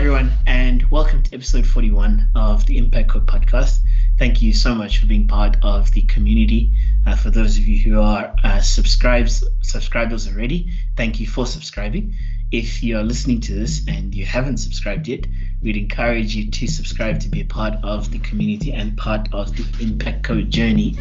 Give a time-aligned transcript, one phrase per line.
[0.00, 3.80] everyone, and welcome to episode 41 of the Impact Code podcast.
[4.18, 6.72] Thank you so much for being part of the community.
[7.06, 12.14] Uh, for those of you who are uh, subscribes subscribers already, thank you for subscribing.
[12.50, 15.26] If you are listening to this and you haven't subscribed yet,
[15.60, 19.54] we'd encourage you to subscribe to be a part of the community and part of
[19.54, 20.96] the Impact Code journey.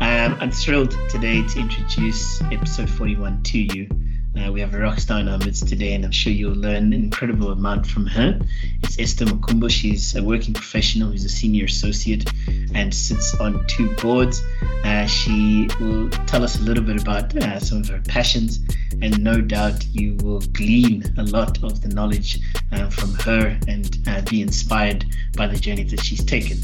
[0.00, 3.88] Um, I'm thrilled today to introduce episode 41 to you.
[4.36, 6.92] Uh, we have a rock star in our midst today, and I'm sure you'll learn
[6.92, 8.40] an incredible amount from her.
[8.82, 9.70] It's Esther Makumbo.
[9.70, 12.28] She's a working professional who's a senior associate
[12.74, 14.42] and sits on two boards.
[14.84, 18.58] Uh, she will tell us a little bit about uh, some of her passions,
[19.00, 22.40] and no doubt you will glean a lot of the knowledge
[22.72, 25.04] uh, from her and uh, be inspired
[25.36, 26.58] by the journey that she's taken.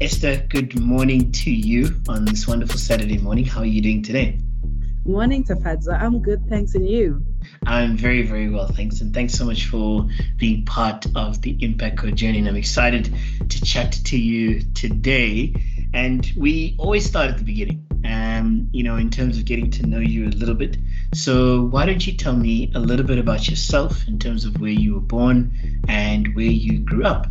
[0.00, 3.44] Esther, good morning to you on this wonderful Saturday morning.
[3.44, 4.38] How are you doing today?
[5.10, 6.00] Morning, Tafadzwa.
[6.00, 7.26] I'm good, thanks, and you?
[7.66, 9.00] I'm very, very well, thanks.
[9.00, 12.38] And thanks so much for being part of the Impact Code journey.
[12.38, 13.12] And I'm excited
[13.48, 15.52] to chat to you today.
[15.92, 19.86] And we always start at the beginning, um, you know, in terms of getting to
[19.86, 20.76] know you a little bit.
[21.12, 24.70] So, why don't you tell me a little bit about yourself in terms of where
[24.70, 27.26] you were born and where you grew up?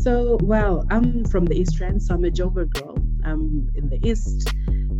[0.00, 2.98] So, well, I'm from the East Rand, so I'm a Joburg girl.
[3.24, 4.48] I'm in the East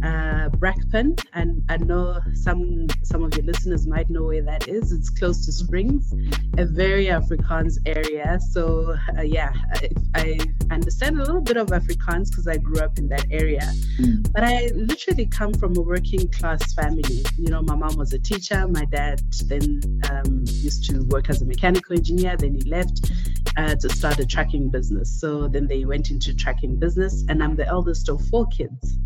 [0.04, 4.92] uh, Brakpan, and I know some some of your listeners might know where that is.
[4.92, 6.12] It's close to Springs,
[6.58, 8.38] a very Afrikaans area.
[8.50, 12.98] So uh, yeah, I, I, understand a little bit of Afrikaans because I grew up
[12.98, 13.70] in that area.
[13.98, 14.30] Mm.
[14.32, 17.24] But I literally come from a working class family.
[17.38, 18.66] You know, my mom was a teacher.
[18.68, 22.36] My dad then um, used to work as a mechanical engineer.
[22.36, 23.10] Then he left
[23.56, 25.20] uh, to start a trucking business.
[25.20, 28.98] So then they went into trucking business, and I'm the eldest of four kids.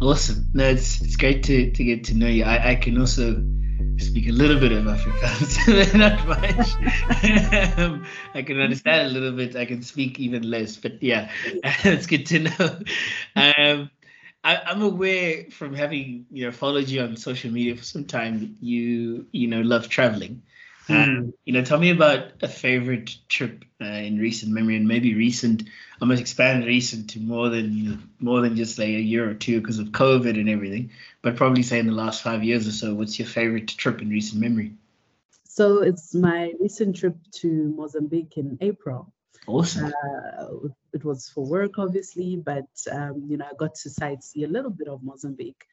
[0.00, 0.46] Awesome.
[0.52, 2.44] No, it's it's great to, to get to know you.
[2.44, 3.42] I, I can also
[3.98, 7.78] speak a little bit of Afrikaans, not much.
[7.78, 9.56] um, I can understand a little bit.
[9.56, 12.78] I can speak even less, but yeah, it's good to know.
[13.34, 13.90] Um,
[14.44, 18.56] I, am aware from having you know followed you on social media for some time
[18.60, 20.42] you you know love traveling.
[20.88, 25.14] Um, you know, tell me about a favorite trip uh, in recent memory, and maybe
[25.14, 25.64] recent.
[26.00, 29.60] I must expand recent to more than more than just like a year or two
[29.60, 30.90] because of COVID and everything.
[31.22, 32.94] But probably say in the last five years or so.
[32.94, 34.74] What's your favorite trip in recent memory?
[35.44, 39.12] So it's my recent trip to Mozambique in April.
[39.46, 39.86] Awesome.
[39.86, 44.48] Uh, it was for work, obviously, but um, you know, I got to sightsee a
[44.48, 45.64] little bit of Mozambique,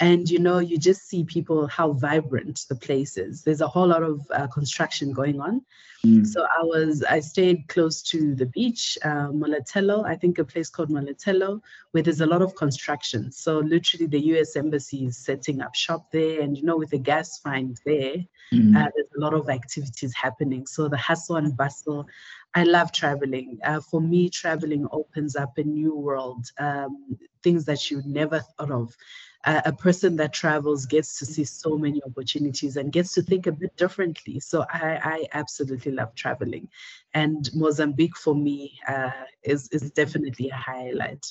[0.00, 3.42] and you know, you just see people how vibrant the place is.
[3.42, 5.62] There's a whole lot of uh, construction going on.
[6.06, 6.24] Mm.
[6.26, 10.70] So I was, I stayed close to the beach, uh, Molotelo, I think a place
[10.70, 13.32] called Molotelo, where there's a lot of construction.
[13.32, 14.54] So literally, the U.S.
[14.54, 18.16] embassy is setting up shop there, and you know, with the gas find there,
[18.52, 18.76] mm.
[18.76, 20.66] uh, there's a lot of activities happening.
[20.66, 22.06] So the hustle and bustle
[22.54, 23.58] I love traveling.
[23.64, 28.70] Uh, for me, traveling opens up a new world, um, things that you never thought
[28.70, 28.96] of.
[29.44, 33.46] Uh, a person that travels gets to see so many opportunities and gets to think
[33.46, 34.40] a bit differently.
[34.40, 36.68] So I, I absolutely love traveling,
[37.14, 39.12] and Mozambique for me uh,
[39.44, 41.24] is is definitely a highlight.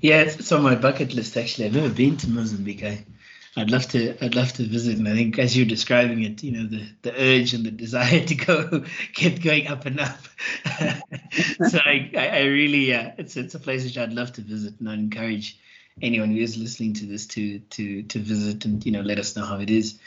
[0.00, 1.36] Yeah, it's on my bucket list.
[1.36, 2.82] Actually, I've never been to Mozambique.
[2.82, 3.06] I
[3.56, 4.98] I'd love to I'd love to visit.
[4.98, 8.20] And I think as you're describing it you know the the urge and the desire
[8.26, 8.84] to go
[9.14, 10.18] kept going up and up.
[11.68, 14.78] So I, I really uh, it's it's a place which I'd love to visit.
[14.78, 15.58] And I encourage
[16.02, 19.36] anyone who is listening to this to to to visit and you know let us
[19.36, 19.98] know how it is.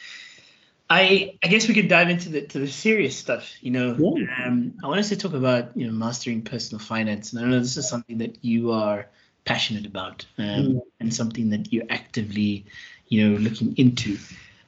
[0.90, 3.96] I I guess we could dive into the to the serious stuff you know.
[3.97, 4.46] Yeah.
[4.46, 7.34] um, I want us to talk about you know mastering personal finance.
[7.34, 9.08] And I know this is something that you are
[9.46, 10.81] passionate about um, mm.
[11.00, 12.66] and something that you actively
[13.07, 14.18] you know, looking into.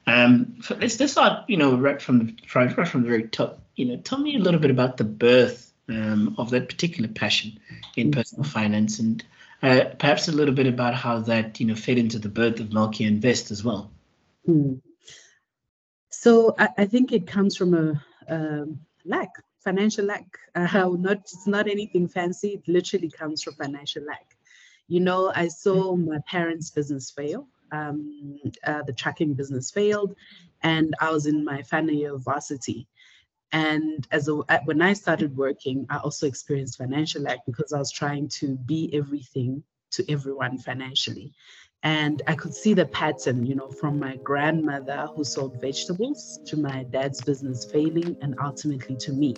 [0.06, 3.60] Um, so let's let's start, you know, right from the right from the very top.
[3.76, 7.58] You know, tell me a little bit about the birth um, of that particular passion
[7.96, 9.24] in personal finance, and
[9.62, 12.68] uh, perhaps a little bit about how that you know fed into the birth of
[12.68, 13.90] Malkia Invest as well.
[14.46, 14.74] Hmm.
[16.10, 18.66] So I, I, think it comes from a, a
[19.04, 19.30] lack,
[19.62, 20.26] financial lack.
[20.52, 20.66] Uh,
[20.98, 22.54] not it's not anything fancy.
[22.54, 24.36] It literally comes from financial lack.
[24.88, 30.14] You know, I saw my parents' business fail um, uh, the tracking business failed,
[30.62, 32.86] and I was in my final year of varsity.
[33.52, 34.34] And as a,
[34.64, 38.90] when I started working, I also experienced financial lack because I was trying to be
[38.94, 41.32] everything to everyone financially.
[41.82, 46.56] And I could see the pattern, you know, from my grandmother who sold vegetables to
[46.58, 49.34] my dad's business failing and ultimately to me.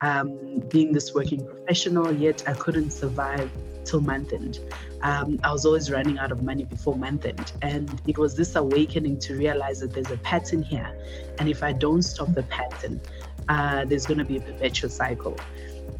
[0.00, 3.50] Um, being this working professional, yet I couldn't survive
[3.84, 4.60] till month end.
[5.02, 7.52] Um, I was always running out of money before month end.
[7.62, 10.90] And it was this awakening to realize that there's a pattern here.
[11.38, 13.00] And if I don't stop the pattern,
[13.48, 15.36] uh, there's going to be a perpetual cycle.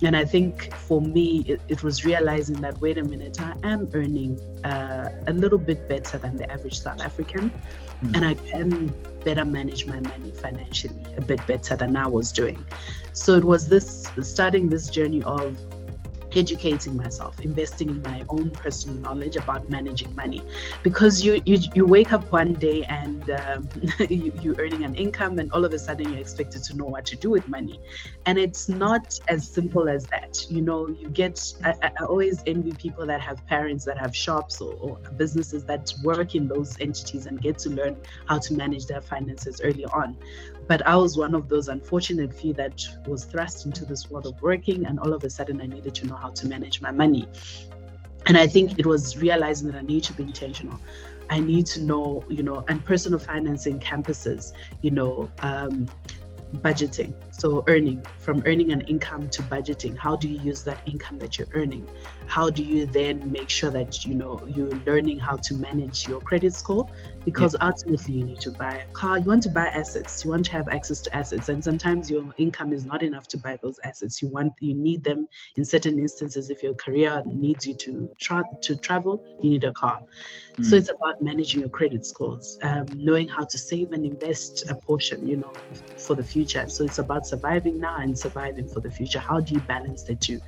[0.02, 3.88] And I think for me, it, it was realizing that wait a minute, I am
[3.94, 8.16] earning uh, a little bit better than the average South African, mm.
[8.16, 8.92] and I can
[9.24, 12.64] better manage my money financially a bit better than I was doing.
[13.12, 15.56] So it was this starting this journey of
[16.36, 20.42] educating myself, investing in my own personal knowledge about managing money.
[20.82, 23.68] Because you you, you wake up one day and um,
[24.08, 27.04] you, you're earning an income, and all of a sudden you're expected to know what
[27.06, 27.80] to do with money.
[28.26, 30.46] And it's not as simple as that.
[30.48, 34.60] You know, you get, I, I always envy people that have parents that have shops
[34.60, 37.96] or, or businesses that work in those entities and get to learn
[38.26, 40.16] how to manage their finances early on.
[40.68, 44.40] But I was one of those unfortunate few that was thrust into this world of
[44.42, 47.26] working, and all of a sudden I needed to know how to manage my money.
[48.26, 50.78] And I think it was realizing that I need to be intentional.
[51.28, 55.88] I need to know, you know, and personal financing campuses, you know, um,
[56.56, 61.18] budgeting so earning from earning an income to budgeting how do you use that income
[61.18, 61.88] that you're earning
[62.26, 66.20] how do you then make sure that you know you're learning how to manage your
[66.20, 66.86] credit score
[67.24, 67.66] because yeah.
[67.66, 69.18] ultimately you need to buy a car.
[69.18, 70.24] You want to buy assets.
[70.24, 71.48] You want to have access to assets.
[71.48, 74.22] And sometimes your income is not enough to buy those assets.
[74.22, 76.50] You want you need them in certain instances.
[76.50, 80.00] If your career needs you to tra- to travel you need a car
[80.56, 80.64] mm.
[80.64, 84.74] so it's about managing your credit scores um, knowing how to save and invest a
[84.74, 85.52] portion you know
[85.96, 89.54] for the future so it's about surviving now and surviving for the future how do
[89.54, 90.40] you balance the two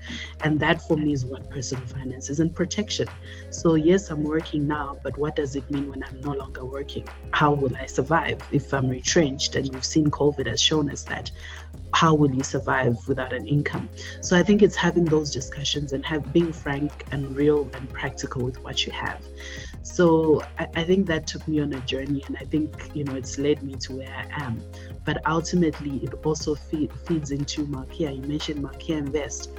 [0.43, 3.09] and that for me is what personal finance is and protection
[3.51, 7.07] so yes i'm working now but what does it mean when i'm no longer working?
[7.31, 9.57] How will I survive if I'm retrenched?
[9.57, 11.31] And we've seen COVID has shown us that.
[11.93, 13.89] How will you survive without an income?
[14.21, 18.45] So I think it's having those discussions and have being frank and real and practical
[18.45, 19.21] with what you have.
[19.85, 23.15] So I, I think that took me on a journey, and I think you know
[23.15, 24.61] it's led me to where I am.
[25.05, 28.17] But ultimately, it also feed, feeds into Malkia.
[28.17, 29.51] You mentioned Malkia Invest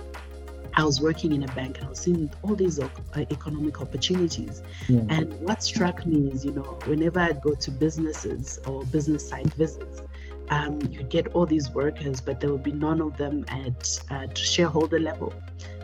[0.77, 4.61] I was working in a bank and I was seeing all these uh, economic opportunities.
[4.89, 5.01] Yeah.
[5.09, 9.53] And what struck me is, you know, whenever I'd go to businesses or business site
[9.53, 10.01] visits,
[10.49, 14.37] um, you'd get all these workers, but there would be none of them at, at
[14.37, 15.33] shareholder level.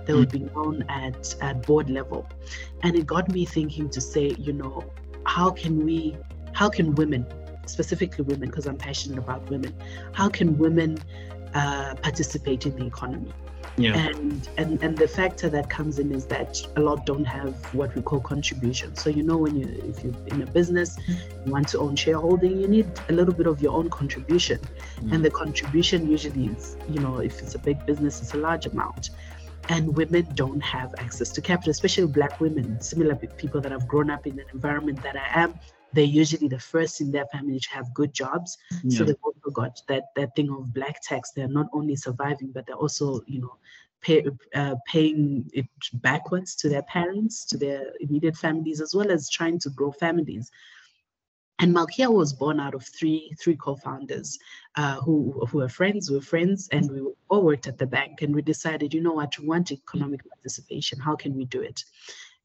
[0.06, 0.48] There would mm.
[0.48, 2.28] be known at, at board level.
[2.84, 4.84] And it got me thinking to say, you know,
[5.26, 6.16] how can we,
[6.54, 7.26] how can women,
[7.66, 9.74] specifically women, because I'm passionate about women,
[10.14, 10.98] how can women
[11.54, 13.32] uh, participate in the economy?
[13.78, 13.96] Yeah.
[13.96, 17.96] And, and and the factor that comes in is that a lot don't have what
[17.96, 18.96] we call contribution.
[18.96, 22.60] So you know when you if you're in a business, you want to own shareholding,
[22.60, 24.60] you need a little bit of your own contribution.
[25.00, 25.14] Mm.
[25.14, 28.66] And the contribution usually is, you know, if it's a big business, it's a large
[28.66, 29.12] amount.
[29.70, 34.10] And women don't have access to capital, especially black women, similar people that have grown
[34.10, 35.60] up in an environment that I am
[35.94, 38.58] they're usually the first in their family to have good jobs.
[38.84, 39.00] Yeah.
[39.00, 41.32] So they've also got that that thing of black tax.
[41.32, 43.56] They're not only surviving, but they're also, you know,
[44.02, 44.26] pay,
[44.56, 49.60] uh, paying it backwards to their parents, to their immediate families, as well as trying
[49.60, 50.50] to grow families.
[51.62, 54.40] And Malkia was born out of three three co-founders
[54.76, 58.24] uh, who who were friends, we were friends, and we all worked at the bank.
[58.24, 61.00] And we decided, you know what, we want economic participation.
[61.00, 61.84] How can we do it?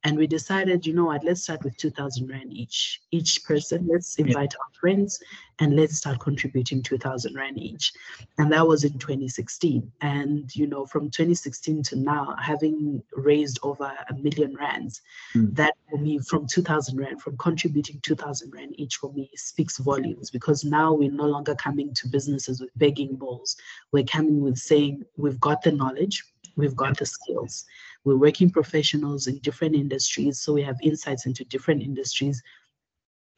[0.06, 3.00] And we decided, you know what, let's start with 2,000 Rand each.
[3.10, 4.62] Each person, let's invite yeah.
[4.62, 5.20] our friends
[5.58, 7.92] and let's start contributing 2,000 Rand each.
[8.38, 9.90] And that was in 2016.
[10.02, 15.02] And, you know, from 2016 to now, having raised over a million Rands,
[15.34, 15.52] mm.
[15.56, 20.30] that for me, from 2,000 Rand, from contributing 2,000 Rand each for me speaks volumes
[20.30, 23.56] because now we're no longer coming to businesses with begging bowls.
[23.90, 26.22] We're coming with saying, we've got the knowledge,
[26.54, 27.64] we've got the skills
[28.06, 32.40] we're working professionals in different industries, so we have insights into different industries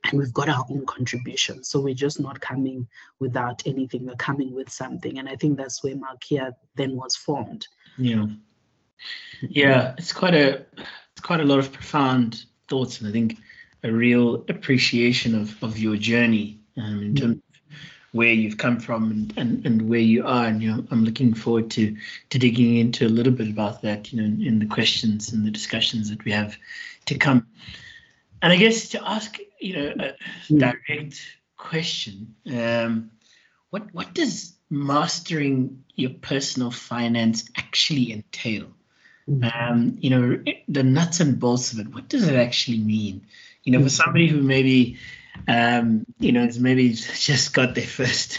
[0.04, 1.64] and we've got our own contribution.
[1.64, 2.86] So we're just not coming
[3.18, 5.18] without anything, we're coming with something.
[5.18, 7.66] And I think that's where Malkia then was formed.
[7.96, 8.26] Yeah.
[9.40, 13.38] Yeah, it's quite a it's quite a lot of profound thoughts and I think
[13.84, 17.42] a real appreciation of, of your journey um, in terms
[18.18, 20.46] where you've come from and, and, and where you are.
[20.46, 21.96] And you know, I'm looking forward to
[22.30, 25.46] to digging into a little bit about that, you know, in, in the questions and
[25.46, 26.58] the discussions that we have
[27.06, 27.46] to come.
[28.42, 30.14] And I guess to ask, you know, a
[30.48, 30.58] hmm.
[30.58, 31.20] direct
[31.56, 33.12] question, um,
[33.70, 38.66] what what does mastering your personal finance actually entail?
[39.26, 39.44] Hmm.
[39.44, 41.94] Um, you know, the nuts and bolts of it.
[41.94, 43.26] What does it actually mean?
[43.62, 44.98] You know, for somebody who maybe
[45.46, 48.38] um, you know, it's maybe just got their first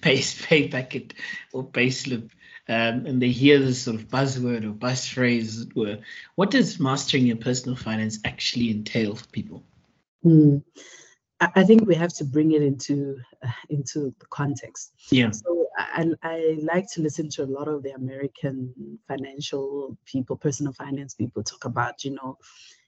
[0.00, 1.14] pay, pay packet
[1.52, 2.30] or pay slip,
[2.68, 5.98] um, and they hear this sort of buzzword or buzz phrase, as it were.
[6.34, 9.64] What does mastering your personal finance actually entail for people?
[10.24, 10.62] Mm.
[11.40, 14.92] I think we have to bring it into uh, into the context.
[15.10, 15.30] Yeah.
[15.30, 20.72] So I, I like to listen to a lot of the American financial people, personal
[20.72, 22.36] finance people talk about, you know,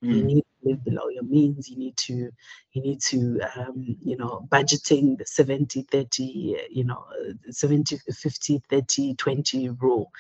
[0.03, 0.17] mm.
[0.17, 1.69] you need to live below your means.
[1.69, 2.31] You need to,
[2.73, 7.05] you need to, um, you know, budgeting the 70, 30, you know,
[7.49, 10.11] 70, 50, 30, 20 rule.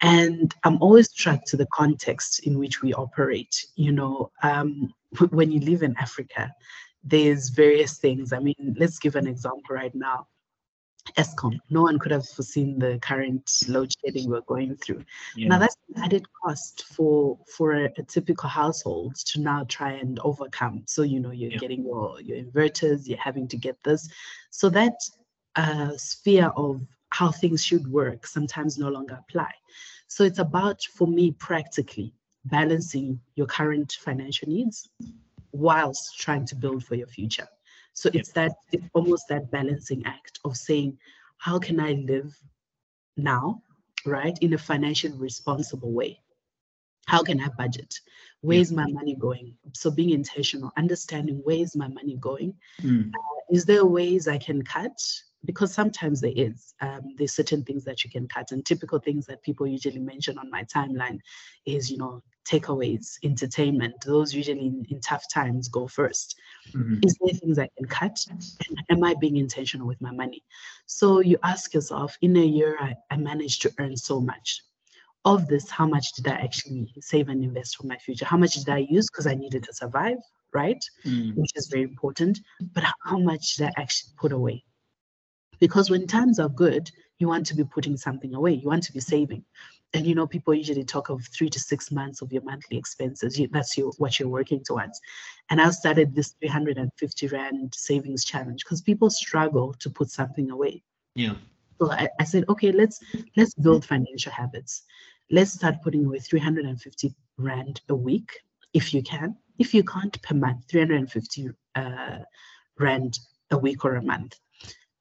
[0.00, 3.66] And I'm always struck to the context in which we operate.
[3.74, 4.92] You know, um,
[5.30, 6.52] when you live in Africa,
[7.02, 8.32] there's various things.
[8.32, 10.26] I mean, let's give an example right now.
[11.14, 11.58] Eskom.
[11.70, 15.04] No one could have foreseen the current load shedding we're going through.
[15.36, 15.48] Yeah.
[15.48, 20.18] Now that's an added cost for for a, a, typical household to now try and
[20.20, 20.82] overcome.
[20.86, 21.58] So you know you're yeah.
[21.58, 24.08] getting your your inverters, you're having to get this.
[24.50, 24.94] So that
[25.56, 29.50] uh, sphere of how things should work sometimes no longer apply.
[30.08, 34.88] So it's about for me practically balancing your current financial needs
[35.52, 37.48] whilst trying to build for your future.
[37.96, 40.98] So it's that it's almost that balancing act of saying,
[41.38, 42.36] how can I live
[43.16, 43.62] now,
[44.04, 46.20] right, in a financially responsible way?
[47.06, 47.98] How can I budget?
[48.42, 49.54] Where's my money going?
[49.72, 52.54] So being intentional, understanding where is my money going?
[52.82, 53.14] Mm.
[53.14, 55.00] Uh, is there ways I can cut?
[55.46, 59.26] Because sometimes there is um, there's certain things that you can cut and typical things
[59.26, 61.18] that people usually mention on my timeline
[61.64, 63.94] is you know takeaways entertainment.
[64.04, 66.34] Those usually in, in tough times go 1st
[66.74, 67.00] mm-hmm.
[67.02, 68.18] is there things i can cut?
[68.30, 70.42] And am i being intentional with my money?
[70.86, 74.62] So you ask yourself in a year i, I managed to earn so much.
[75.24, 78.24] Of this how much did i actually save and invest for my future?
[78.24, 79.08] How much did i use?
[79.10, 80.18] Because i needed to survive
[80.54, 80.82] right?
[81.04, 81.34] Mm.
[81.36, 82.40] which is very important.
[82.72, 84.64] But how much did i actually put away
[85.58, 88.92] because when times are good, you want to be putting something away, you want to
[88.92, 89.44] be saving.
[89.94, 93.40] And you know, people usually talk of three to six months of your monthly expenses.
[93.50, 95.00] That's your what you're working towards.
[95.48, 100.82] And I started this 350 Rand savings challenge because people struggle to put something away.
[101.14, 101.36] Yeah.
[101.78, 103.00] So I, I said, okay, let's
[103.36, 104.82] let's build financial habits.
[105.30, 108.40] Let's start putting away 350 Rand a week
[108.74, 109.36] if you can.
[109.58, 112.18] If you can't per month, 350 uh,
[112.78, 113.18] Rand
[113.50, 114.38] a week or a month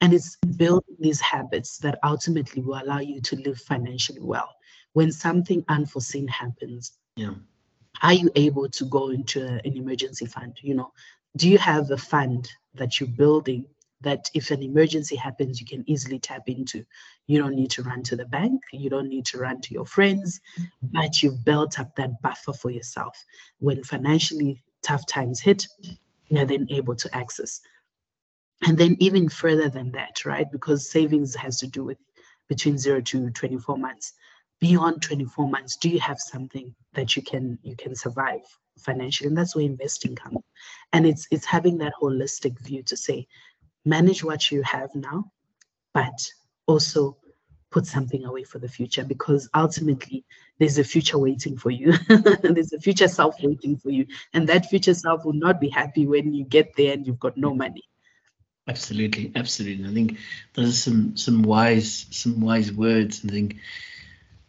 [0.01, 4.49] and it's building these habits that ultimately will allow you to live financially well.
[4.93, 7.33] When something unforeseen happens, yeah.
[8.01, 10.57] are you able to go into an emergency fund?
[10.61, 10.91] You know,
[11.37, 13.65] do you have a fund that you're building
[14.01, 16.85] that if an emergency happens, you can easily tap into.
[17.27, 19.85] You don't need to run to the bank, you don't need to run to your
[19.85, 20.87] friends, mm-hmm.
[20.91, 23.17] but you've built up that buffer for yourself.
[23.59, 25.67] When financially tough times hit,
[26.27, 27.61] you're then able to access
[28.63, 30.49] and then even further than that, right?
[30.51, 31.97] Because savings has to do with
[32.47, 34.13] between zero to 24 months.
[34.59, 38.41] Beyond 24 months, do you have something that you can you can survive
[38.79, 39.27] financially?
[39.27, 40.37] And that's where investing comes.
[40.93, 43.27] And it's it's having that holistic view to say,
[43.83, 45.31] manage what you have now,
[45.93, 46.31] but
[46.67, 47.17] also
[47.71, 50.23] put something away for the future because ultimately
[50.59, 51.91] there's a future waiting for you.
[52.41, 54.05] there's a future self waiting for you.
[54.33, 57.35] And that future self will not be happy when you get there and you've got
[57.35, 57.83] no money.
[58.67, 59.87] Absolutely, absolutely.
[59.87, 60.17] I think
[60.53, 63.23] those are some some wise some wise words.
[63.23, 63.57] I think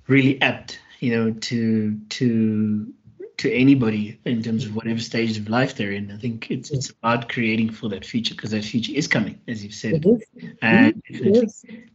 [0.07, 2.93] really apt, you know, to to
[3.39, 6.11] to anybody in terms of whatever stage of life they're in.
[6.11, 9.63] I think it's it's about creating for that future because that future is coming, as
[9.63, 10.03] you've said.
[10.63, 11.03] And,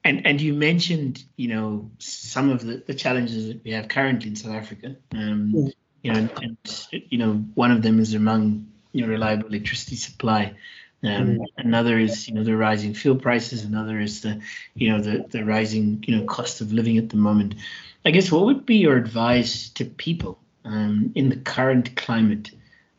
[0.03, 4.29] and and you mentioned, you know, some of the, the challenges that we have currently
[4.29, 4.95] in South Africa.
[5.13, 5.71] Um,
[6.03, 9.95] you know, and, and you know, one of them is among you know reliable electricity
[9.95, 10.53] supply.
[11.03, 11.45] Um, mm.
[11.57, 13.63] Another is, you know, the rising fuel prices.
[13.63, 14.41] Another is the,
[14.75, 17.55] you know, the the rising, you know, cost of living at the moment.
[18.05, 22.51] I guess what would be your advice to people um, in the current climate,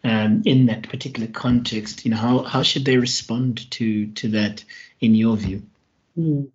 [0.03, 2.05] um, in that particular context?
[2.05, 4.65] You know, how how should they respond to to that,
[5.01, 5.63] in your view?
[6.19, 6.51] Mm.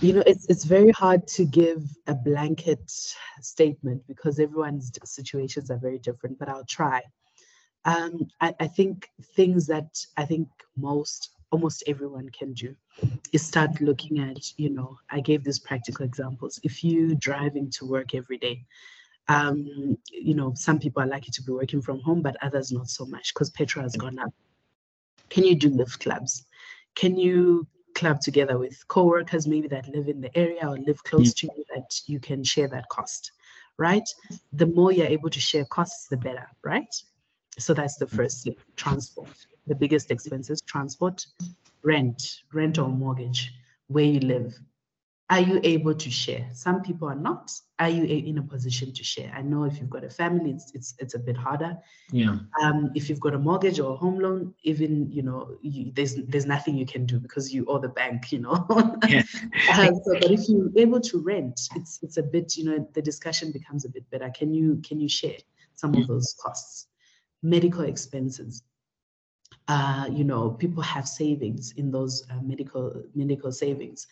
[0.00, 2.88] You know, it's it's very hard to give a blanket
[3.40, 6.38] statement because everyone's situations are very different.
[6.38, 7.02] But I'll try
[7.84, 12.74] um, I, I think things that I think most almost everyone can do
[13.32, 16.60] is start looking at you know i gave these practical examples.
[16.62, 18.64] If you driving to work every day
[19.28, 22.88] um, you know some people are lucky to be working from home but others not
[22.88, 24.32] so much because petrol has gone up.
[25.30, 26.44] Can you do lift clubs?
[26.94, 31.34] Can you club together with co-workers maybe that live in the area or live close
[31.34, 33.32] to you that you can share that cost
[33.78, 34.08] right?
[34.52, 36.94] The more you're able to share costs the better right
[37.58, 39.46] so that's the first thing, transport.
[39.66, 41.26] The biggest expenses, transport,
[41.82, 43.52] rent, rent or mortgage,
[43.88, 44.58] where you live.
[45.30, 46.48] are you able to share?
[46.54, 47.52] Some people are not.
[47.78, 49.30] Are you in a position to share?
[49.36, 51.76] I know if you've got a family, it's it's, it's a bit harder.
[52.10, 52.38] Yeah.
[52.62, 56.14] Um, if you've got a mortgage or a home loan, even you know, you, there's
[56.14, 58.32] there's nothing you can do because you owe the bank.
[58.32, 58.66] You know.
[59.08, 59.22] Yeah.
[59.78, 63.02] um, so, but if you're able to rent, it's it's a bit you know the
[63.02, 64.30] discussion becomes a bit better.
[64.30, 65.38] Can you can you share
[65.74, 66.87] some of those costs?
[67.42, 68.62] Medical expenses.
[69.66, 74.06] Uh, you know, people have savings in those uh, medical medical savings.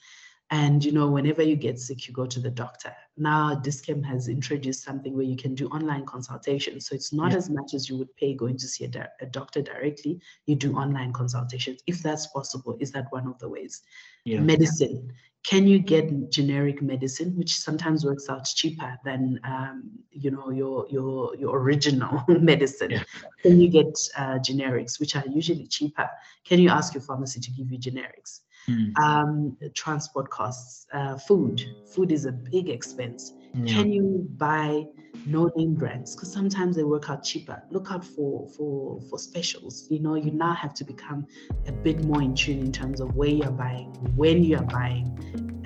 [0.50, 2.94] And you know, whenever you get sick, you go to the doctor.
[3.16, 6.86] Now, Dis-Chem has introduced something where you can do online consultations.
[6.86, 7.38] So it's not yeah.
[7.38, 10.20] as much as you would pay going to see a, di- a, doctor directly.
[10.46, 12.76] You do online consultations if that's possible.
[12.78, 13.82] Is that one of the ways?
[14.24, 14.40] Yeah.
[14.40, 15.12] Medicine.
[15.46, 20.86] Can you get generic medicine, which sometimes works out cheaper than um, you know your
[20.90, 22.90] your your original medicine?
[22.90, 23.04] Yeah.
[23.42, 26.10] Can you get uh, generics, which are usually cheaper?
[26.44, 28.40] Can you ask your pharmacy to give you generics?
[28.68, 28.98] Mm.
[28.98, 31.62] Um, transport costs, uh, food.
[31.84, 33.34] Food is a big expense.
[33.56, 33.74] Yeah.
[33.74, 34.84] Can you buy
[35.24, 36.14] no-name brands?
[36.14, 37.62] Because sometimes they work out cheaper.
[37.70, 39.86] Look out for for for specials.
[39.90, 41.26] You know, you now have to become
[41.66, 43.86] a bit more in tune in terms of where you're buying,
[44.16, 45.06] when you're buying.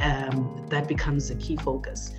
[0.01, 2.13] Um, that becomes a key focus.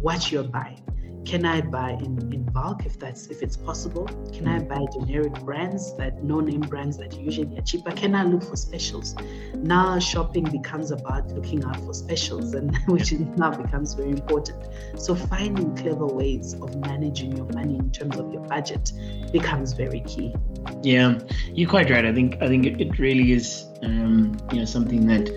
[0.00, 0.82] What you're buying
[1.28, 4.06] can I buy in, in bulk if that's if it's possible?
[4.32, 7.92] Can I buy generic brands that no-name brands that usually are cheaper?
[7.92, 9.14] Can I look for specials?
[9.54, 14.68] Now shopping becomes about looking out for specials and which now becomes very important.
[14.96, 18.90] So finding clever ways of managing your money in terms of your budget
[19.30, 20.34] becomes very key.
[20.82, 21.18] Yeah,
[21.52, 22.06] you're quite right.
[22.06, 25.28] I think I think it, it really is um, you know something that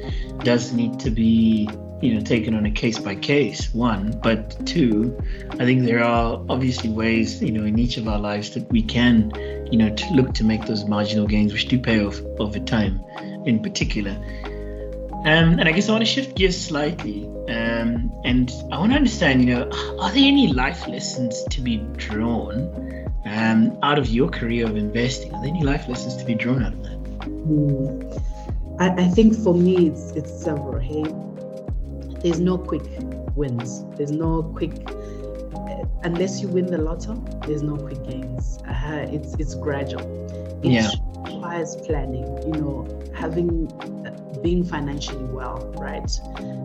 [0.45, 1.69] does need to be
[2.01, 4.19] you know taken on a case by case one.
[4.21, 5.17] But two
[5.53, 8.81] i think there are obviously ways you know in each of our lives that we
[8.81, 9.31] can
[9.71, 13.01] you know to look to make those marginal gains which do pay off over time
[13.45, 14.11] in particular.
[15.25, 18.95] Um, and i guess i want to shift gears slightly um, and i want to
[18.95, 24.29] understand you know are there any life lessons to be drawn um, out of your
[24.29, 25.33] career of investing?
[25.33, 26.99] Are there any life lessons to be drawn out of that?
[27.47, 28.79] Mm.
[28.79, 30.79] I, I think for me it's it's several.
[30.79, 31.03] Hey
[32.23, 32.83] there's no quick
[33.35, 33.85] wins.
[33.97, 37.15] There's no quick uh, unless you win the lotto.
[37.45, 38.59] There's no quick gains.
[38.67, 40.01] Uh, it's it's gradual.
[40.63, 40.91] It yeah.
[41.25, 42.25] requires planning.
[42.45, 43.71] You know, having
[44.05, 46.11] uh, being financially well, right?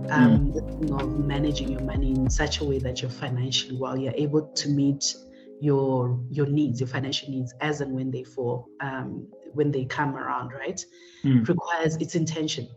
[0.08, 1.00] Um, mm.
[1.00, 3.98] of managing your money in such a way that you're financially well.
[3.98, 5.16] You're able to meet
[5.60, 10.16] your your needs, your financial needs, as and when they fall, um, when they come
[10.16, 10.84] around, right?
[11.24, 11.48] Mm.
[11.48, 12.68] Requires its intention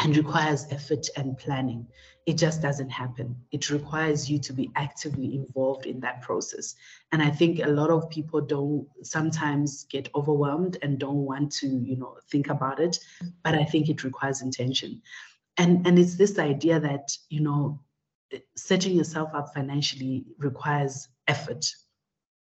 [0.00, 1.86] and requires effort and planning.
[2.26, 3.36] It just doesn't happen.
[3.50, 6.74] It requires you to be actively involved in that process.
[7.12, 11.66] And I think a lot of people don't sometimes get overwhelmed and don't want to,
[11.66, 12.98] you know, think about it.
[13.42, 15.02] But I think it requires intention.
[15.56, 17.80] And and it's this idea that, you know,
[18.56, 21.66] setting yourself up financially requires effort.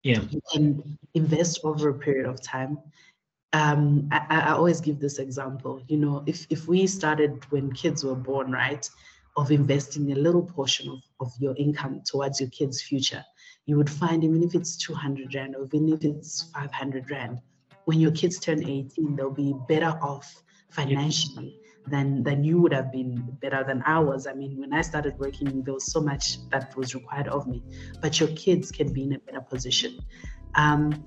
[0.02, 0.20] Yeah.
[0.30, 2.78] You can invest over a period of time
[3.56, 5.82] um, I, I, always give this example.
[5.88, 8.88] You know, if if we started when kids were born, right,
[9.36, 13.24] of investing a little portion of, of your income towards your kids' future,
[13.64, 17.40] you would find even if it's 200 rand or even if it's 500 rand,
[17.86, 22.92] when your kids turn 18, they'll be better off financially than than you would have
[22.92, 24.26] been better than I was.
[24.26, 27.62] I mean, when I started working, there was so much that was required of me,
[28.02, 29.98] but your kids can be in a better position.
[30.56, 31.06] Um,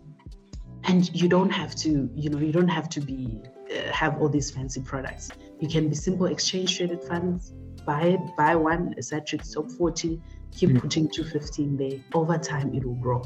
[0.86, 4.30] and you don't have to you know you don't have to be uh, have all
[4.30, 5.30] these fancy products.
[5.60, 7.54] You can be simple exchange traded funds
[7.86, 10.82] buy it buy one Satrix top 40 keep mm.
[10.82, 12.00] putting 215 there.
[12.14, 13.22] Over time it will grow.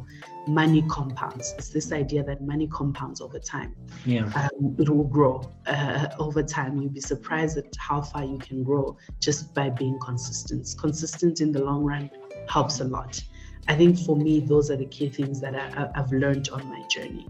[0.48, 1.54] Money compounds.
[1.58, 3.76] It's this idea that money compounds over time.
[4.06, 4.26] Yeah.
[4.36, 5.52] Um, it will grow.
[5.66, 9.98] Uh, over time you'll be surprised at how far you can grow just by being
[10.00, 10.76] consistent.
[10.78, 12.10] Consistent in the long run
[12.50, 13.22] helps a lot.
[13.68, 16.86] I think for me those are the key things that I, i've learned on my
[16.90, 17.28] journey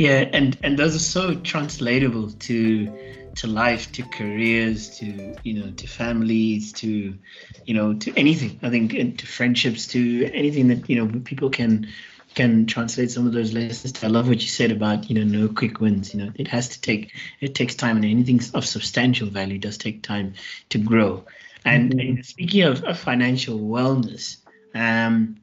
[0.00, 2.90] yeah and and those are so translatable to
[3.36, 7.16] to life to careers to you know to families to
[7.64, 8.58] you know to anything.
[8.62, 11.88] I think and to friendships to anything that you know people can
[12.34, 14.02] can translate some of those lessons.
[14.04, 16.14] I love what you said about you know no quick wins.
[16.14, 19.78] You know it has to take it takes time and anything of substantial value does
[19.78, 20.34] take time
[20.70, 21.24] to grow.
[21.62, 22.22] And, mm-hmm.
[22.22, 24.38] speaking of, of financial wellness
[24.74, 25.39] um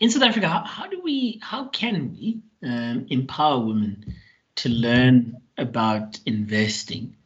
[0.00, 4.14] in south africa how, how do we how can we um, empower women
[4.56, 7.16] to learn about investing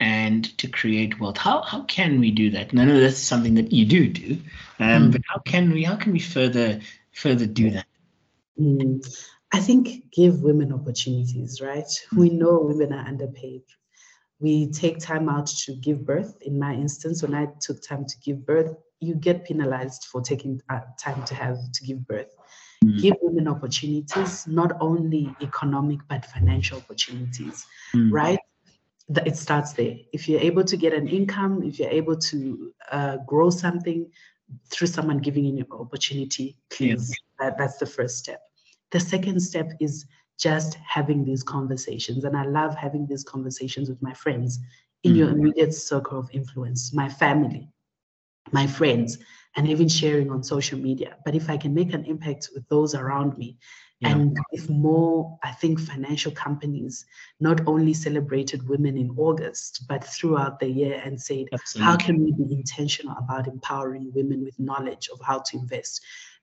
[0.00, 1.38] and to create wealth.
[1.38, 2.70] How how can we do that?
[2.70, 4.38] And I know that's something that you do do,
[4.78, 5.12] um, mm.
[5.12, 6.80] but how can we how can we further
[7.12, 7.86] further do that?
[8.60, 9.06] Mm.
[9.52, 11.88] I think give women opportunities, right?
[12.16, 13.62] We know women are underpaid.
[14.40, 16.36] we take time out to give birth.
[16.42, 20.60] In my instance, when I took time to give birth, you get penalized for taking
[20.68, 22.34] uh, time to have to give birth.
[22.84, 23.00] Mm.
[23.00, 28.10] Give women opportunities, not only economic but financial opportunities, mm.
[28.12, 28.38] right?
[29.26, 29.96] It starts there.
[30.12, 34.10] If you're able to get an income, if you're able to uh, grow something
[34.70, 37.18] through someone giving you an opportunity, please, yes.
[37.38, 38.40] that, that's the first step.
[38.92, 40.06] The second step is
[40.38, 42.24] just having these conversations.
[42.24, 44.58] And I love having these conversations with my friends
[45.02, 45.16] in mm.
[45.16, 47.68] your immediate circle of influence, my family,
[48.54, 49.18] my friends,
[49.56, 51.16] and even sharing on social media.
[51.24, 53.56] But if I can make an impact with those around me,
[54.00, 54.10] yeah.
[54.10, 57.04] and if more, I think financial companies
[57.40, 61.84] not only celebrated women in August, but throughout the year and said, Absolutely.
[61.84, 66.00] how can we be intentional about empowering women with knowledge of how to invest?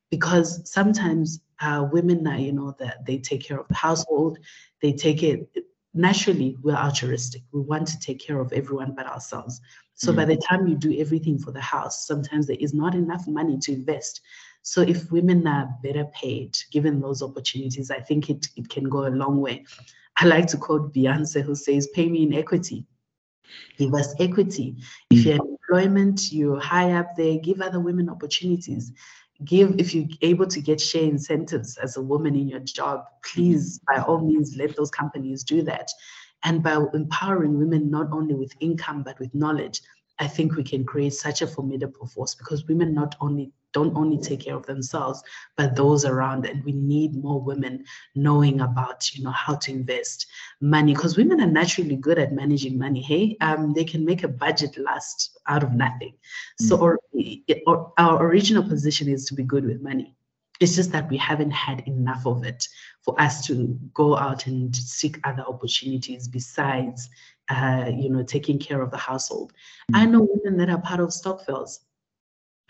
[0.10, 4.38] Because sometimes uh, women are, you know, that they take care of the household,
[4.82, 5.50] they take it
[5.93, 7.41] naturally, we're altruistic.
[7.52, 9.62] We want to take care of everyone but ourselves.
[10.01, 10.15] So mm.
[10.15, 13.59] by the time you do everything for the house, sometimes there is not enough money
[13.61, 14.21] to invest.
[14.63, 19.05] So if women are better paid, given those opportunities, I think it, it can go
[19.05, 19.63] a long way.
[20.17, 22.87] I like to quote Beyonce, who says, Pay me in equity.
[23.77, 24.77] Give us equity.
[25.11, 25.25] If mm.
[25.25, 28.91] you're in employment, you're high up there, give other women opportunities
[29.43, 33.79] give if you're able to get share incentives as a woman in your job please
[33.87, 35.89] by all means let those companies do that
[36.43, 39.82] and by empowering women not only with income but with knowledge
[40.19, 44.17] i think we can create such a formidable force because women not only don't only
[44.17, 45.23] take care of themselves
[45.58, 46.45] but those around.
[46.45, 50.27] And we need more women knowing about you know how to invest
[50.60, 53.38] money because women are naturally good at managing money hey?
[53.41, 56.15] Um, they can make a budget last out of nothing.
[56.60, 56.82] So mm.
[56.82, 56.99] or,
[57.67, 60.15] or our original position is to be good with money
[60.62, 62.67] it's just that we haven't had enough of it
[63.02, 67.10] for us to go out and seek other opportunities besides
[67.50, 69.52] uh, you know taking care of the household
[69.91, 69.97] mm.
[69.97, 71.80] i know women that are part of stokvels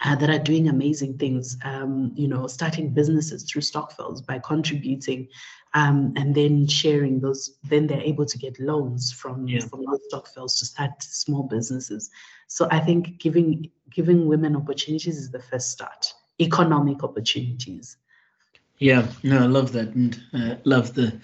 [0.04, 5.28] uh, that are doing amazing things, um, you know, starting businesses through Stokvels by contributing
[5.74, 9.60] um, and then sharing those, then they're able to get loans from, yeah.
[9.60, 12.10] from Stokvels to start small businesses.
[12.48, 17.98] So I think giving giving women opportunities is the first start, economic opportunities.
[18.78, 21.20] Yeah, no, I love that and uh, love the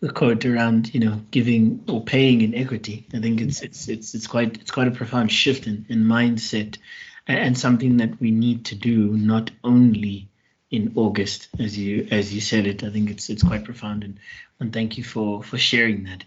[0.00, 3.06] the quote around you know giving or paying in equity.
[3.14, 6.78] I think it's it's it's it's quite it's quite a profound shift in in mindset
[7.26, 10.28] and something that we need to do not only
[10.70, 12.84] in August, as you as you said it.
[12.84, 14.18] I think it's it's quite profound, and
[14.58, 16.24] and thank you for for sharing that.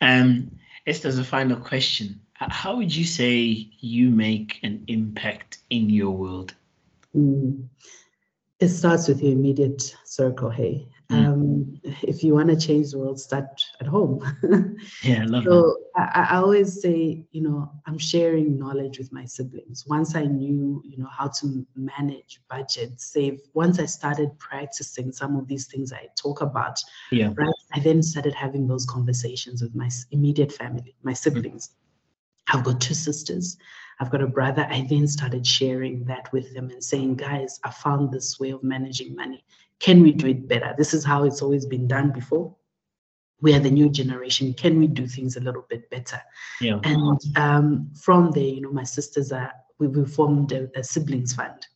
[0.00, 5.88] Um, Esther, as a final question, how would you say you make an impact in
[5.88, 6.54] your world?
[7.14, 7.68] Mm.
[8.60, 10.50] It starts with your immediate circle.
[10.50, 11.26] Hey, Mm.
[11.26, 14.24] Um, if you want to change the world, start at home.
[15.02, 15.76] yeah, I love so.
[15.96, 19.84] I, I always say, you know, I'm sharing knowledge with my siblings.
[19.86, 23.40] Once I knew, you know, how to manage, budget, save.
[23.52, 27.52] Once I started practicing some of these things I talk about, yeah, right.
[27.74, 31.68] I then started having those conversations with my immediate family, my siblings.
[31.68, 32.58] Mm.
[32.58, 33.58] I've got two sisters.
[34.00, 34.66] I've got a brother.
[34.70, 38.62] I then started sharing that with them and saying, guys, I found this way of
[38.62, 39.44] managing money.
[39.80, 40.74] Can we do it better?
[40.76, 42.54] This is how it's always been done before.
[43.40, 44.54] We are the new generation.
[44.54, 46.20] Can we do things a little bit better?
[46.60, 46.80] Yeah.
[46.84, 51.34] And um, from there, you know, my sisters are, we, we formed a, a siblings
[51.34, 51.66] fund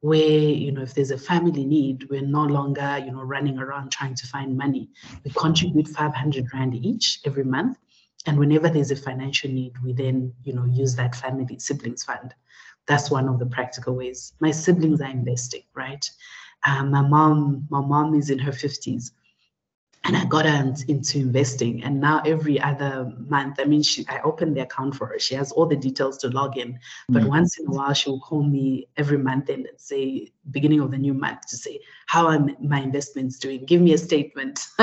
[0.00, 3.92] where you know if there's a family need we're no longer you know running around
[3.92, 4.88] trying to find money
[5.24, 7.76] we contribute 500 rand each every month
[8.26, 12.34] and whenever there's a financial need we then you know use that family siblings fund.
[12.86, 14.32] That's one of the practical ways.
[14.40, 16.08] My siblings are investing right?
[16.66, 19.12] Um, my mom, my mom is in her 50s
[20.04, 21.84] and I got her into investing.
[21.84, 25.18] And now every other month, I mean, she I opened the account for her.
[25.18, 26.78] She has all the details to log in.
[27.10, 27.28] But mm-hmm.
[27.28, 31.12] once in a while, she'll call me every month and say, beginning of the new
[31.12, 33.66] month, to say, how are my investments doing?
[33.66, 34.68] Give me a statement.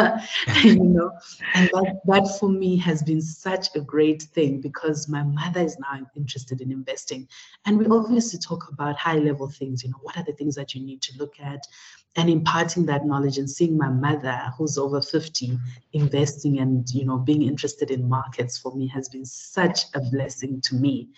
[0.64, 1.12] you know,
[1.56, 5.80] and that, that for me has been such a great thing because my mother is
[5.80, 7.28] now interested in investing.
[7.66, 9.84] And we obviously talk about high level things.
[9.84, 11.66] You know, what are the things that you need to look at?
[12.18, 15.58] and imparting that knowledge and seeing my mother who's over 50
[15.94, 20.62] investing and you know being interested in markets for me has been such a blessing
[20.62, 21.10] to me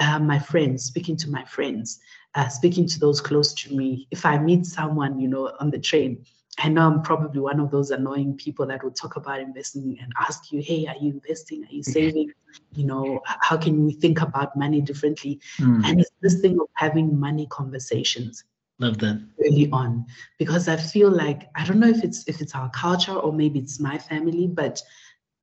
[0.00, 1.98] uh, my friends speaking to my friends
[2.34, 5.78] uh, speaking to those close to me if i meet someone you know on the
[5.78, 6.24] train
[6.58, 10.12] I know I'm probably one of those annoying people that will talk about investing and
[10.20, 11.64] ask you, hey, are you investing?
[11.64, 12.32] Are you saving?
[12.72, 15.40] You know, how can we think about money differently?
[15.58, 15.84] Mm.
[15.84, 18.44] And it's this thing of having money conversations.
[18.80, 19.22] Love that.
[19.46, 20.06] Early on,
[20.38, 23.58] because I feel like I don't know if it's if it's our culture or maybe
[23.58, 24.82] it's my family, but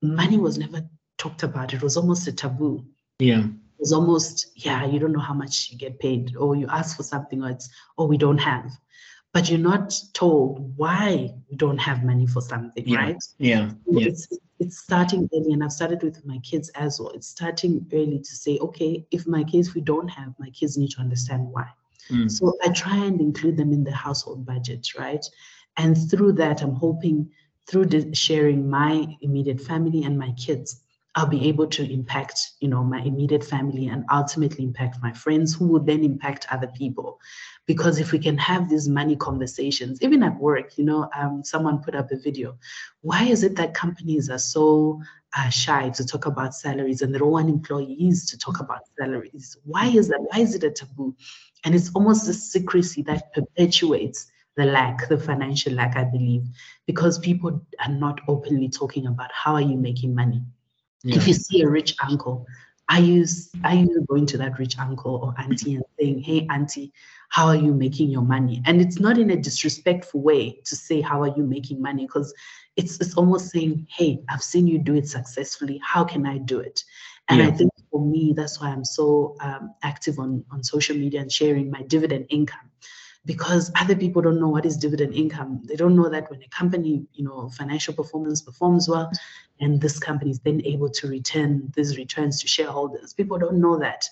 [0.01, 0.81] money was never
[1.19, 1.73] talked about.
[1.73, 2.83] It was almost a taboo.
[3.19, 3.43] Yeah.
[3.45, 6.97] It was almost, yeah, you don't know how much you get paid, or you ask
[6.97, 7.69] for something, or it's,
[7.99, 8.71] oh, we don't have.
[9.33, 12.97] But you're not told why you don't have money for something, Yeah.
[12.97, 13.23] right?
[13.37, 13.71] Yeah.
[13.87, 14.07] Yeah.
[14.07, 14.27] It's
[14.59, 17.09] it's starting early, and I've started with my kids as well.
[17.09, 20.89] It's starting early to say, okay, if my kids we don't have, my kids need
[20.91, 21.67] to understand why.
[22.09, 22.29] Mm.
[22.29, 25.25] So I try and include them in the household budget, right?
[25.77, 27.29] And through that, I'm hoping
[27.67, 30.83] through sharing my immediate family and my kids,
[31.17, 35.55] I'll be able to impact, you know, my immediate family and ultimately impact my friends
[35.55, 37.19] who will then impact other people.
[37.65, 41.79] Because if we can have these money conversations, even at work, you know, um, someone
[41.79, 42.55] put up a video.
[43.01, 45.01] Why is it that companies are so
[45.35, 49.57] uh, shy to talk about salaries and they don't want employees to talk about salaries?
[49.63, 50.19] Why is that?
[50.21, 51.15] Why is it a taboo?
[51.65, 56.43] And it's almost a secrecy that perpetuates the lack, the financial lack, I believe,
[56.85, 60.43] because people are not openly talking about how are you making money.
[61.03, 61.17] Yeah.
[61.17, 62.45] If you see a rich uncle,
[62.89, 63.25] are you
[63.63, 66.93] are you going to that rich uncle or auntie and saying, "Hey, auntie,
[67.29, 71.01] how are you making your money?" And it's not in a disrespectful way to say,
[71.01, 72.33] "How are you making money?" Because
[72.77, 75.81] it's it's almost saying, "Hey, I've seen you do it successfully.
[75.83, 76.83] How can I do it?"
[77.29, 81.19] And I think for me, that's why I'm so um, active on on social media
[81.21, 82.71] and sharing my dividend income
[83.25, 85.61] because other people don't know what is dividend income.
[85.65, 89.11] They don't know that when a company, you know, financial performance performs well,
[89.59, 93.13] and this company is then able to return these returns to shareholders.
[93.13, 94.05] People don't know that.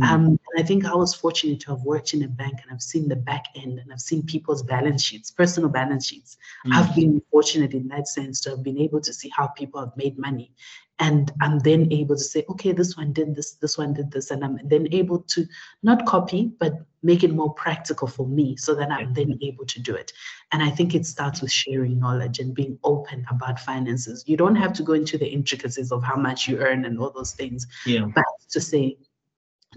[0.00, 0.08] Mm.
[0.08, 2.82] Um, and I think I was fortunate to have worked in a bank and I've
[2.82, 6.36] seen the back end and I've seen people's balance sheets, personal balance sheets.
[6.66, 6.74] Mm.
[6.74, 9.96] I've been fortunate in that sense to have been able to see how people have
[9.96, 10.52] made money.
[10.98, 14.30] And I'm then able to say, okay, this one did this, this one did this.
[14.30, 15.46] And I'm then able to
[15.82, 19.80] not copy, but make it more practical for me so that I'm then able to
[19.80, 20.12] do it.
[20.52, 24.24] And I think it starts with sharing knowledge and being open about finances.
[24.26, 27.10] You don't have to go into the intricacies of how much you earn and all
[27.10, 28.04] those things, Yeah.
[28.14, 28.98] but to say,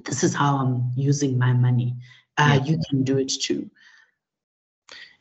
[0.06, 1.96] this is how I'm using my money.
[2.38, 2.72] Uh, Yeah.
[2.72, 3.70] You can do it too.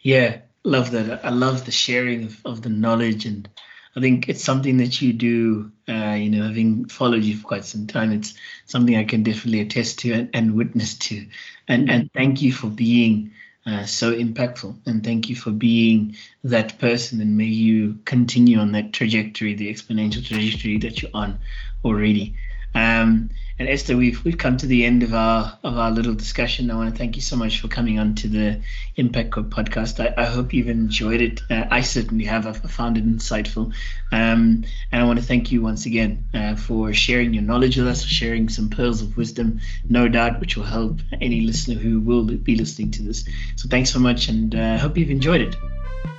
[0.00, 1.24] Yeah, love that.
[1.24, 3.48] I love the sharing of, of the knowledge, and
[3.94, 5.70] I think it's something that you do.
[5.88, 8.34] Uh, you know, having followed you for quite some time, it's
[8.66, 11.26] something I can definitely attest to and, and witness to.
[11.68, 13.32] And and thank you for being
[13.66, 17.20] uh, so impactful, and thank you for being that person.
[17.20, 21.38] And may you continue on that trajectory, the exponential trajectory that you're on
[21.84, 22.34] already.
[22.74, 26.70] Um, and Esther, we've we've come to the end of our of our little discussion.
[26.70, 28.60] I want to thank you so much for coming on to the
[28.96, 30.00] Impact Code podcast.
[30.00, 31.42] I, I hope you've enjoyed it.
[31.48, 32.46] Uh, I certainly have.
[32.46, 33.72] I've found it insightful.
[34.10, 37.86] Um, and I want to thank you once again uh, for sharing your knowledge with
[37.86, 42.00] us, for sharing some pearls of wisdom, no doubt, which will help any listener who
[42.00, 43.24] will be listening to this.
[43.56, 45.54] So thanks so much, and I uh, hope you've enjoyed it.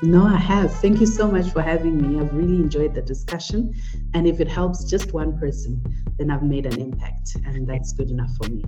[0.01, 0.73] No, I have.
[0.73, 2.19] Thank you so much for having me.
[2.19, 3.73] I've really enjoyed the discussion.
[4.13, 5.81] And if it helps just one person,
[6.17, 7.35] then I've made an impact.
[7.45, 8.65] And that's good enough for me.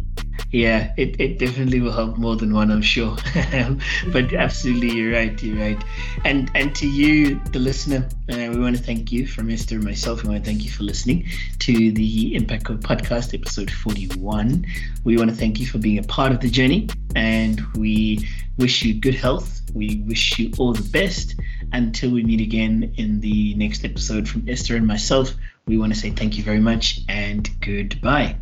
[0.52, 3.18] Yeah, it, it definitely will help more than one, I'm sure.
[4.14, 5.42] but absolutely, you're right.
[5.44, 5.84] You're right.
[6.24, 9.84] And and to you, the listener, uh, we want to thank you from Esther and
[9.84, 10.24] myself.
[10.24, 11.28] We want to thank you for listening
[11.60, 14.66] to the Impact Code podcast, episode 41.
[15.04, 18.26] We want to thank you for being a part of the journey, and we
[18.58, 19.65] wish you good health.
[19.76, 21.36] We wish you all the best.
[21.74, 25.34] Until we meet again in the next episode from Esther and myself,
[25.68, 28.38] we want to say thank you very much and goodbye.